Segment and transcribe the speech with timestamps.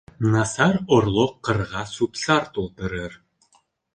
[0.35, 3.21] Насар орлоҡ ҡырға сүп-сар тултырыр.